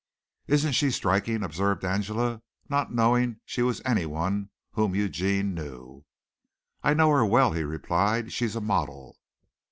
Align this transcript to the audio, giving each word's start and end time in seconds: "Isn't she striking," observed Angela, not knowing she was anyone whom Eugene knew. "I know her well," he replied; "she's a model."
"Isn't 0.47 0.71
she 0.71 0.89
striking," 0.89 1.43
observed 1.43 1.85
Angela, 1.85 2.41
not 2.67 2.91
knowing 2.91 3.39
she 3.45 3.61
was 3.61 3.83
anyone 3.85 4.49
whom 4.71 4.95
Eugene 4.95 5.53
knew. 5.53 6.05
"I 6.81 6.95
know 6.95 7.11
her 7.11 7.23
well," 7.23 7.53
he 7.53 7.61
replied; 7.63 8.33
"she's 8.33 8.55
a 8.55 8.61
model." 8.61 9.19